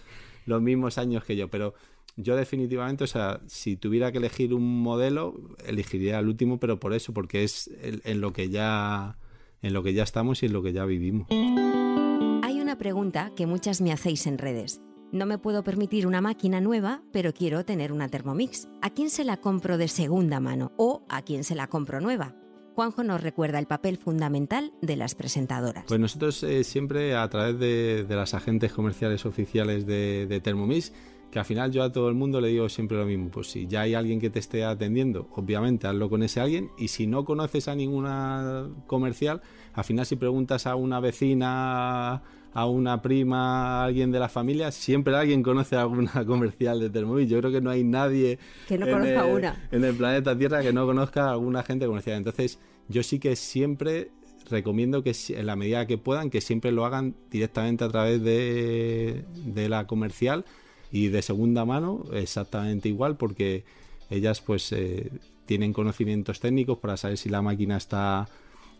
los 0.46 0.60
mismos 0.60 0.98
años 0.98 1.24
que 1.24 1.36
yo. 1.36 1.48
Pero 1.48 1.74
yo 2.16 2.36
definitivamente, 2.36 3.04
o 3.04 3.06
sea, 3.06 3.40
si 3.46 3.76
tuviera 3.76 4.10
que 4.10 4.18
elegir 4.18 4.52
un 4.52 4.82
modelo, 4.82 5.40
elegiría 5.64 6.18
el 6.18 6.26
último, 6.26 6.58
pero 6.58 6.80
por 6.80 6.92
eso, 6.92 7.12
porque 7.12 7.44
es 7.44 7.70
en, 7.82 8.20
lo 8.20 8.32
que 8.32 8.48
ya 8.48 9.16
en 9.62 9.72
lo 9.74 9.84
que 9.84 9.94
ya 9.94 10.02
estamos 10.02 10.42
y 10.42 10.46
en 10.46 10.52
lo 10.52 10.62
que 10.62 10.72
ya 10.72 10.84
vivimos. 10.84 11.28
Hay 11.30 12.60
una 12.60 12.76
pregunta 12.78 13.30
que 13.36 13.46
muchas 13.46 13.80
me 13.80 13.92
hacéis 13.92 14.26
en 14.26 14.38
redes. 14.38 14.80
No 15.12 15.26
me 15.26 15.36
puedo 15.36 15.62
permitir 15.62 16.06
una 16.06 16.22
máquina 16.22 16.62
nueva, 16.62 17.02
pero 17.12 17.34
quiero 17.34 17.66
tener 17.66 17.92
una 17.92 18.08
Thermomix. 18.08 18.66
¿A 18.80 18.88
quién 18.88 19.10
se 19.10 19.24
la 19.24 19.36
compro 19.36 19.76
de 19.76 19.86
segunda 19.88 20.40
mano 20.40 20.72
o 20.78 21.02
a 21.10 21.20
quién 21.20 21.44
se 21.44 21.54
la 21.54 21.66
compro 21.66 22.00
nueva? 22.00 22.34
Juanjo 22.74 23.04
nos 23.04 23.20
recuerda 23.20 23.58
el 23.58 23.66
papel 23.66 23.98
fundamental 23.98 24.72
de 24.80 24.96
las 24.96 25.14
presentadoras. 25.14 25.84
Pues 25.86 26.00
nosotros 26.00 26.42
eh, 26.44 26.64
siempre 26.64 27.14
a 27.14 27.28
través 27.28 27.58
de, 27.58 28.06
las 28.08 28.32
agentes 28.32 28.72
comerciales 28.72 29.26
oficiales 29.26 29.84
de, 29.84 30.26
de 30.26 30.40
Thermomix 30.40 30.94
que 31.32 31.38
al 31.38 31.46
final 31.46 31.72
yo 31.72 31.82
a 31.82 31.90
todo 31.90 32.10
el 32.10 32.14
mundo 32.14 32.42
le 32.42 32.48
digo 32.48 32.68
siempre 32.68 32.98
lo 32.98 33.06
mismo, 33.06 33.30
pues 33.30 33.46
si 33.50 33.66
ya 33.66 33.80
hay 33.80 33.94
alguien 33.94 34.20
que 34.20 34.28
te 34.28 34.38
esté 34.38 34.64
atendiendo, 34.64 35.28
obviamente 35.34 35.86
hazlo 35.86 36.10
con 36.10 36.22
ese 36.22 36.40
alguien 36.40 36.70
y 36.76 36.88
si 36.88 37.06
no 37.06 37.24
conoces 37.24 37.68
a 37.68 37.74
ninguna 37.74 38.68
comercial, 38.86 39.40
al 39.72 39.82
final 39.84 40.04
si 40.04 40.16
preguntas 40.16 40.66
a 40.66 40.76
una 40.76 41.00
vecina 41.00 42.22
a 42.54 42.66
una 42.66 43.00
prima, 43.00 43.80
a 43.80 43.84
alguien 43.84 44.12
de 44.12 44.18
la 44.18 44.28
familia, 44.28 44.70
siempre 44.72 45.16
alguien 45.16 45.42
conoce 45.42 45.74
a 45.74 45.80
alguna 45.80 46.12
comercial 46.26 46.78
de 46.80 46.90
Thermomix. 46.90 47.30
Yo 47.30 47.38
creo 47.38 47.50
que 47.50 47.62
no 47.62 47.70
hay 47.70 47.82
nadie 47.82 48.38
que 48.68 48.76
no 48.76 48.86
conozca 48.86 49.26
en, 49.26 49.34
una. 49.34 49.68
en 49.70 49.84
el 49.84 49.96
planeta 49.96 50.36
Tierra 50.36 50.60
que 50.60 50.74
no 50.74 50.84
conozca 50.84 51.28
a 51.28 51.30
alguna 51.30 51.62
gente 51.62 51.86
comercial. 51.86 52.18
Entonces, 52.18 52.58
yo 52.88 53.02
sí 53.02 53.18
que 53.18 53.36
siempre 53.36 54.10
recomiendo 54.50 55.02
que 55.02 55.16
en 55.30 55.46
la 55.46 55.56
medida 55.56 55.86
que 55.86 55.96
puedan, 55.96 56.28
que 56.28 56.42
siempre 56.42 56.72
lo 56.72 56.84
hagan 56.84 57.14
directamente 57.30 57.84
a 57.84 57.88
través 57.88 58.22
de, 58.22 59.24
de 59.46 59.68
la 59.70 59.86
comercial 59.86 60.44
y 60.92 61.08
de 61.08 61.22
segunda 61.22 61.64
mano, 61.64 62.04
exactamente 62.12 62.88
igual, 62.88 63.16
porque 63.16 63.64
ellas 64.10 64.42
pues 64.42 64.70
eh, 64.72 65.10
tienen 65.46 65.72
conocimientos 65.72 66.38
técnicos 66.38 66.78
para 66.78 66.96
saber 66.98 67.16
si 67.16 67.30
la 67.30 67.40
máquina 67.40 67.78
está 67.78 68.28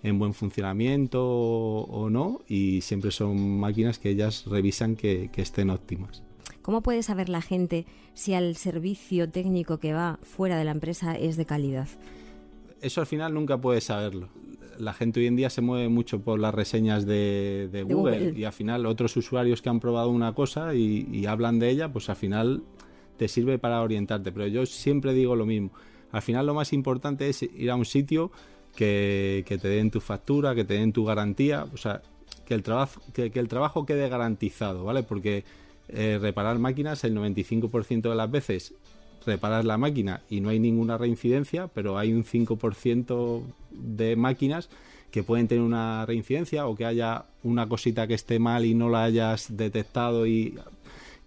en 0.02 0.19
buen 0.19 0.35
funcionamiento 0.35 1.25
o, 1.25 2.11
no 2.11 2.42
y 2.49 2.83
siempre 2.83 3.11
son 3.12 3.59
máquinas 3.59 3.99
que 3.99 4.11
ellas 4.11 4.45
revisan 4.47 4.97
que, 4.97 5.31
estén 5.37 5.71
óptimas. 5.71 6.23
¿Cómo 6.61 6.83
puede 6.83 7.02
saber 7.02 7.28
la 7.28 7.40
gente 7.40 7.87
si 8.14 8.35
el 8.35 8.57
servicio 8.57 9.28
técnico 9.28 9.78
que 9.78 9.95
va 9.95 10.19
fuera 10.23 10.59
de 10.59 10.64
la 10.64 10.73
empresa 10.73 11.14
es 11.14 11.37
de 11.37 11.47
calidad? 11.47 11.88
Eso 12.82 13.00
al 13.00 13.06
final 13.06 13.32
nunca 13.32 13.58
puedes 13.58 13.84
saberlo. 13.84 14.28
La 14.78 14.92
gente 14.92 15.20
hoy 15.20 15.26
en 15.26 15.36
día 15.36 15.50
se 15.50 15.60
mueve 15.60 15.88
mucho 15.88 16.20
por 16.20 16.38
las 16.38 16.54
reseñas 16.54 17.06
de, 17.06 17.86
Google, 17.88 18.34
y 18.36 18.44
al 18.44 18.52
final 18.52 18.86
otros 18.86 19.16
usuarios 19.16 19.62
que 19.62 19.68
han 19.68 19.80
probado 19.80 20.08
una 20.08 20.34
cosa 20.34 20.74
y, 20.74 21.08
y 21.12 21.26
hablan 21.26 21.58
de 21.58 21.70
ella, 21.70 21.92
pues 21.92 22.08
al 22.08 22.16
final 22.16 22.62
te 23.16 23.28
sirve 23.28 23.58
para 23.58 23.80
orientarte. 23.80 24.32
Pero 24.32 24.46
yo 24.48 24.66
siempre 24.66 25.14
digo 25.14 25.36
lo 25.36 25.46
mismo. 25.46 25.70
Al 26.10 26.22
final 26.22 26.46
lo 26.46 26.54
más 26.54 26.72
importante 26.72 27.28
es 27.28 27.42
ir 27.42 27.70
a 27.70 27.76
un 27.76 27.84
sitio 27.84 28.30
que, 28.76 29.44
te 29.46 29.68
den 29.68 29.90
tu 29.90 30.00
factura, 30.00 30.54
que 30.54 30.64
te 30.64 30.74
den 30.74 30.92
tu 30.92 31.04
garantía, 31.04 31.66
o 31.72 31.76
sea, 31.76 32.02
que 32.44 32.54
el, 32.54 32.62
trabajo, 32.62 33.00
que, 33.12 33.30
el 33.32 33.48
trabajo 33.48 33.86
quede 33.86 34.08
garantizado, 34.08 34.84
¿vale? 34.84 35.02
Porque 35.02 35.44
eh, 35.88 36.18
reparar 36.20 36.58
máquinas, 36.58 37.04
el 37.04 37.16
95% 37.16 38.02
de 38.08 38.14
las 38.14 38.30
veces 38.30 38.74
reparas 39.26 39.64
la 39.64 39.79
máquina 39.79 40.23
y 40.29 40.41
no 40.41 40.49
hay 40.49 40.59
ninguna 40.59 40.99
reincidencia, 40.99 41.69
pero 41.69 41.99
hay 41.99 42.12
un 42.12 42.25
5% 42.25 43.43
de 43.71 44.17
máquinas 44.17 44.69
que 45.11 45.23
pueden 45.23 45.49
tener 45.49 45.62
una 45.62 46.07
reincidencia 46.07 46.67
o 46.67 46.75
que 46.75 46.85
haya 46.85 47.26
una 47.43 47.69
cosita 47.69 48.07
que 48.07 48.14
esté 48.14 48.38
mal 48.38 48.64
y 48.64 48.75
no 48.75 48.88
la 48.88 49.05
hayas 49.05 49.57
detectado 49.57 50.26
y 50.26 50.59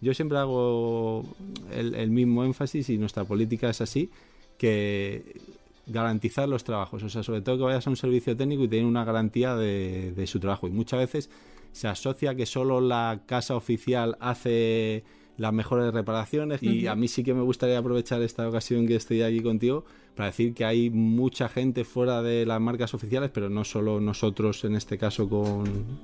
yo 0.01 0.13
siempre 0.13 0.37
hago 0.37 1.23
el 1.71 2.09
mismo 2.09 2.43
énfasis 2.43 2.89
y 2.89 2.97
nuestra 2.97 3.23
política 3.23 3.69
es 3.69 3.81
así 3.81 4.09
que 4.57 5.41
garantizar 5.87 6.49
los 6.49 6.63
trabajos, 6.63 7.03
o 7.03 7.09
sea, 7.09 7.23
sobre 7.23 7.41
todo 7.41 7.57
que 7.57 7.63
vayas 7.63 7.85
a 7.85 7.89
un 7.89 7.95
servicio 7.95 8.35
técnico 8.35 8.63
y 8.63 8.67
tener 8.67 8.85
una 8.85 9.05
garantía 9.05 9.55
de, 9.55 10.11
de 10.13 10.27
su 10.27 10.39
trabajo. 10.39 10.67
Y 10.67 10.71
muchas 10.71 10.99
veces 10.99 11.29
se 11.71 11.87
asocia 11.87 12.35
que 12.35 12.45
solo 12.45 12.81
la 12.81 13.21
casa 13.25 13.55
oficial 13.55 14.17
hace 14.19 15.03
las 15.37 15.53
mejores 15.53 15.93
reparaciones 15.93 16.63
y 16.63 16.87
a 16.87 16.95
mí 16.95 17.07
sí 17.07 17.23
que 17.23 17.33
me 17.33 17.41
gustaría 17.41 17.77
aprovechar 17.77 18.21
esta 18.21 18.47
ocasión 18.47 18.87
que 18.87 18.95
estoy 18.95 19.21
aquí 19.21 19.41
contigo 19.41 19.85
para 20.15 20.27
decir 20.27 20.53
que 20.53 20.63
hay 20.63 20.89
mucha 20.89 21.49
gente 21.49 21.83
fuera 21.83 22.21
de 22.21 22.45
las 22.45 22.61
marcas 22.61 22.93
oficiales, 22.93 23.31
pero 23.33 23.49
no 23.49 23.65
solo 23.65 23.99
nosotros 23.99 24.63
en 24.63 24.75
este 24.75 24.97
caso 24.97 25.27
con, 25.27 25.99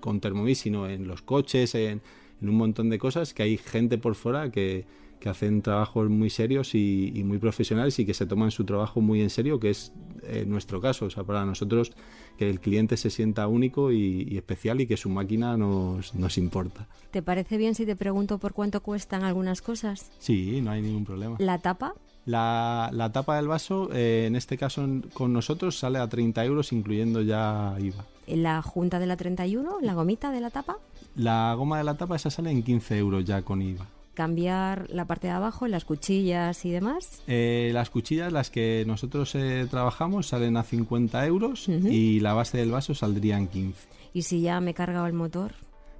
con 0.00 0.20
Thermomix, 0.20 0.58
sino 0.58 0.88
en 0.88 1.08
los 1.08 1.22
coches, 1.22 1.74
en, 1.74 2.02
en 2.42 2.48
un 2.48 2.56
montón 2.56 2.90
de 2.90 2.98
cosas, 2.98 3.32
que 3.32 3.42
hay 3.42 3.56
gente 3.56 3.96
por 3.96 4.14
fuera 4.14 4.50
que, 4.50 4.84
que 5.20 5.28
hacen 5.28 5.62
trabajos 5.62 6.10
muy 6.10 6.30
serios 6.30 6.74
y, 6.74 7.22
muy 7.24 7.38
profesionales 7.38 7.98
y 7.98 8.04
que 8.04 8.14
se 8.14 8.26
toman 8.26 8.50
su 8.50 8.64
trabajo 8.64 9.00
muy 9.00 9.22
en 9.22 9.30
serio, 9.30 9.58
que 9.58 9.70
es 9.70 9.92
eh, 10.22 10.44
nuestro 10.46 10.80
caso. 10.80 11.06
O 11.06 11.10
sea, 11.10 11.24
para 11.24 11.44
nosotros 11.44 11.92
que 12.36 12.50
el 12.50 12.60
cliente 12.60 12.96
se 12.96 13.10
sienta 13.10 13.46
único 13.46 13.92
y, 13.92 14.36
especial 14.36 14.80
y 14.80 14.86
que 14.86 14.96
su 14.96 15.08
máquina 15.08 15.56
nos, 15.56 16.14
nos, 16.14 16.38
importa. 16.38 16.86
¿Te 17.10 17.22
parece 17.22 17.56
bien 17.56 17.74
si 17.74 17.86
te 17.86 17.96
pregunto 17.96 18.38
por 18.38 18.52
cuánto 18.52 18.82
cuestan 18.82 19.24
algunas 19.24 19.62
cosas? 19.62 20.10
Sí, 20.18 20.60
no 20.60 20.72
hay 20.72 20.82
ningún 20.82 21.04
problema. 21.04 21.36
¿La 21.38 21.58
tapa? 21.58 21.94
La, 22.26 22.90
la 22.92 23.12
tapa 23.12 23.36
del 23.36 23.48
vaso, 23.48 23.90
eh, 23.92 24.24
en 24.26 24.36
este 24.36 24.56
caso 24.56 24.86
con 25.12 25.32
nosotros, 25.32 25.78
sale 25.78 25.98
a 25.98 26.08
30 26.08 26.44
euros 26.44 26.72
incluyendo 26.72 27.22
ya 27.22 27.76
IVA. 27.78 28.04
¿La 28.26 28.62
junta 28.62 28.98
de 28.98 29.06
la 29.06 29.16
31? 29.16 29.78
¿La 29.82 29.94
gomita 29.94 30.30
de 30.30 30.40
la 30.40 30.50
tapa? 30.50 30.78
La 31.16 31.54
goma 31.54 31.78
de 31.78 31.84
la 31.84 31.94
tapa 31.94 32.16
esa 32.16 32.30
sale 32.30 32.50
en 32.50 32.62
15 32.62 32.98
euros 32.98 33.24
ya 33.24 33.42
con 33.42 33.60
IVA 33.62 33.86
cambiar 34.14 34.88
la 34.90 35.06
parte 35.06 35.26
de 35.26 35.32
abajo, 35.32 35.66
las 35.66 35.84
cuchillas 35.84 36.64
y 36.64 36.70
demás? 36.70 37.22
Eh, 37.26 37.70
las 37.72 37.90
cuchillas, 37.90 38.32
las 38.32 38.50
que 38.50 38.84
nosotros 38.86 39.34
eh, 39.34 39.66
trabajamos, 39.70 40.28
salen 40.28 40.56
a 40.56 40.62
50 40.62 41.26
euros 41.26 41.68
y 41.68 42.20
la 42.20 42.32
base 42.32 42.58
del 42.58 42.70
vaso 42.70 42.94
saldría 42.94 43.36
en 43.36 43.48
15. 43.48 43.88
¿Y 44.12 44.22
si 44.22 44.40
ya 44.40 44.60
me 44.60 44.70
he 44.70 44.74
cargado 44.74 45.06
el 45.06 45.12
motor? 45.12 45.52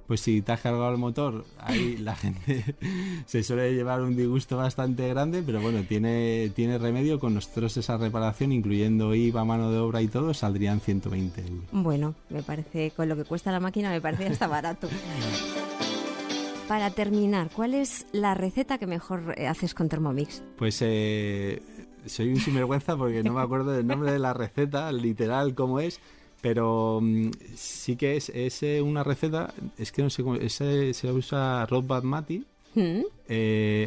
pues 0.07 0.21
si 0.21 0.41
te 0.41 0.51
has 0.51 0.61
cargado 0.61 0.91
el 0.91 0.97
motor, 0.97 1.45
ahí 1.59 1.97
la 2.01 2.15
gente 2.15 2.75
se 3.25 3.43
suele 3.43 3.73
llevar 3.73 4.01
un 4.01 4.15
disgusto 4.15 4.57
bastante 4.57 5.07
grande, 5.09 5.43
pero 5.43 5.61
bueno, 5.61 5.83
tiene, 5.87 6.51
tiene 6.55 6.77
remedio. 6.77 7.19
Con 7.19 7.33
nosotros 7.35 7.75
esa 7.77 7.97
reparación, 7.97 8.51
incluyendo 8.51 9.15
IVA, 9.15 9.43
mano 9.45 9.71
de 9.71 9.79
obra 9.79 10.01
y 10.01 10.07
todo, 10.07 10.33
saldrían 10.33 10.79
120 10.79 11.41
euros. 11.41 11.63
Bueno, 11.71 12.15
me 12.29 12.43
parece, 12.43 12.91
con 12.91 13.09
lo 13.09 13.15
que 13.15 13.23
cuesta 13.23 13.51
la 13.51 13.59
máquina, 13.59 13.89
me 13.89 14.01
parece 14.01 14.27
hasta 14.27 14.47
barato. 14.47 14.87
Para 16.67 16.89
terminar, 16.89 17.49
¿cuál 17.53 17.75
es 17.75 18.07
la 18.11 18.33
receta 18.33 18.79
que 18.79 18.87
mejor 18.87 19.35
eh, 19.37 19.47
haces 19.47 19.75
con 19.75 19.87
Thermomix? 19.87 20.41
Pues 20.57 20.79
eh, 20.81 21.61
soy 22.07 22.29
un 22.29 22.39
sinvergüenza 22.39 22.97
porque 22.97 23.21
no 23.21 23.33
me 23.33 23.41
acuerdo 23.41 23.71
del 23.71 23.85
nombre 23.85 24.11
de 24.11 24.17
la 24.17 24.33
receta, 24.33 24.91
literal 24.91 25.53
cómo 25.53 25.79
es, 25.79 25.99
pero 26.41 26.99
mm, 27.03 27.29
sí 27.55 27.95
que 27.95 28.15
es, 28.15 28.29
es 28.29 28.63
eh, 28.63 28.81
una 28.81 29.03
receta, 29.03 29.53
es 29.77 29.91
que 29.91 30.01
no 30.01 30.09
sé 30.09 30.23
cómo, 30.23 30.37
se 30.49 31.11
usa 31.11 31.61
arroz 31.61 31.85
basmati. 31.85 32.43
¿Mm? 32.77 33.03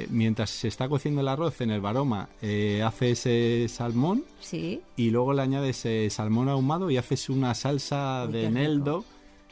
mientras 0.09 0.49
se 0.49 0.67
está 0.67 0.89
cociendo 0.89 1.21
el 1.21 1.29
arroz 1.29 1.61
en 1.61 1.71
el 1.71 1.83
baroma, 1.83 2.31
hace 2.41 3.11
ese 3.11 3.67
salmón 3.69 4.25
¿Sí? 4.41 4.81
y 4.97 5.11
luego 5.11 5.35
le 5.35 5.43
añades 5.43 5.87
salmón 6.11 6.49
ahumado 6.49 6.91
y 6.91 6.97
haces 6.97 7.29
una 7.29 7.55
salsa 7.55 8.27
de 8.27 8.47
eneldo. 8.47 9.05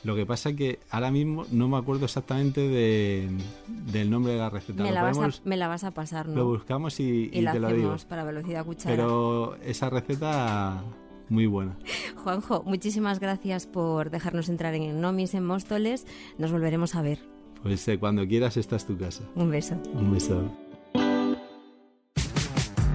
Lo 0.06 0.14
que 0.14 0.24
pasa 0.24 0.50
es 0.50 0.56
que 0.56 0.78
ahora 0.88 1.10
mismo 1.10 1.46
no 1.50 1.66
me 1.66 1.76
acuerdo 1.76 2.04
exactamente 2.04 2.60
del 2.68 4.08
nombre 4.08 4.34
de 4.34 4.38
la 4.38 4.50
receta. 4.50 4.84
Me, 4.84 4.92
la 4.92 5.02
vas, 5.02 5.18
a, 5.18 5.30
me 5.44 5.56
la 5.56 5.66
vas, 5.66 5.82
a, 5.82 5.90
pasar, 5.90 6.28
¿no? 6.28 6.36
Lo 6.36 6.46
buscamos 6.46 7.00
y, 7.00 7.28
y, 7.32 7.44
te 7.44 7.58
lo 7.58 7.72
digo. 7.72 7.96
para 8.08 8.22
velocidad 8.22 8.64
cuchara. 8.64 8.94
Pero 8.94 9.56
esa 9.64 9.90
receta 9.90 10.80
muy 11.28 11.46
buena. 11.46 11.76
Juanjo, 12.22 12.62
muchísimas 12.64 13.18
gracias 13.18 13.66
por 13.66 14.10
dejarnos 14.10 14.48
entrar 14.48 14.74
en 14.74 15.00
Nomis 15.00 15.34
en 15.34 15.44
Móstoles. 15.44 16.06
Nos 16.38 16.52
volveremos 16.52 16.94
a 16.94 17.02
ver. 17.02 17.18
Pues 17.64 17.88
eh, 17.88 17.98
cuando 17.98 18.24
quieras, 18.28 18.56
esta 18.56 18.76
es 18.76 18.86
tu 18.86 18.96
casa. 18.96 19.24
Un 19.34 19.50
beso. 19.50 19.74
Un 19.92 20.12
beso. 20.12 20.48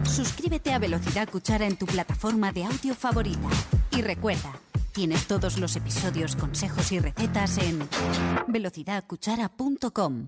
Suscríbete 0.05 0.71
a 0.71 0.79
Velocidad 0.79 1.27
Cuchara 1.27 1.67
en 1.67 1.75
tu 1.75 1.87
plataforma 1.87 2.53
de 2.53 2.63
audio 2.63 2.95
favorita. 2.95 3.49
Y 3.91 4.01
recuerda, 4.01 4.53
Tienes 4.91 5.25
todos 5.25 5.57
los 5.57 5.75
episodios, 5.77 6.35
consejos 6.35 6.91
y 6.91 6.99
recetas 6.99 7.57
en 7.59 7.87
velocidadcuchara.com. 8.47 10.27